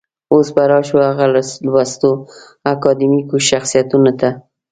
[0.33, 1.25] اوس به راشو هغه
[1.73, 2.11] لوستو
[2.71, 4.29] اکاډمیکو شخصيتونو ته.